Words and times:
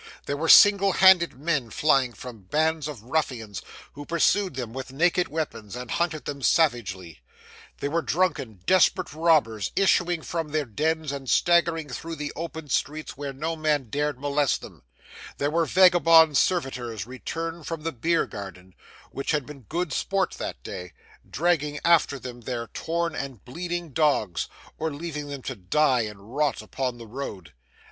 There 0.25 0.35
were 0.35 0.49
single 0.49 0.93
handed 0.93 1.35
men 1.35 1.69
flying 1.69 2.13
from 2.13 2.45
bands 2.45 2.87
of 2.87 3.03
ruffians, 3.03 3.61
who 3.93 4.03
pursued 4.03 4.55
them 4.55 4.73
with 4.73 4.91
naked 4.91 5.27
weapons, 5.27 5.75
and 5.75 5.91
hunted 5.91 6.25
them 6.25 6.41
savagely; 6.41 7.21
there 7.77 7.91
were 7.91 8.01
drunken, 8.01 8.61
desperate 8.65 9.13
robbers 9.13 9.71
issuing 9.75 10.23
from 10.23 10.49
their 10.49 10.65
dens 10.65 11.11
and 11.11 11.29
staggering 11.29 11.87
through 11.87 12.15
the 12.15 12.33
open 12.35 12.67
streets 12.69 13.15
where 13.15 13.31
no 13.31 13.55
man 13.55 13.91
dared 13.91 14.19
molest 14.19 14.61
them; 14.61 14.81
there 15.37 15.51
were 15.51 15.67
vagabond 15.67 16.35
servitors 16.35 17.05
returning 17.05 17.61
from 17.63 17.83
the 17.83 17.91
Bear 17.91 18.25
Garden, 18.25 18.73
where 19.11 19.25
had 19.29 19.45
been 19.45 19.67
good 19.69 19.93
sport 19.93 20.31
that 20.39 20.63
day, 20.63 20.93
dragging 21.29 21.79
after 21.85 22.17
them 22.17 22.41
their 22.41 22.65
torn 22.69 23.13
and 23.13 23.45
bleeding 23.45 23.91
dogs, 23.93 24.47
or 24.79 24.91
leaving 24.91 25.27
them 25.29 25.43
to 25.43 25.55
die 25.55 26.01
and 26.01 26.35
rot 26.35 26.59
upon 26.63 26.97
the 26.97 27.05
road. 27.05 27.53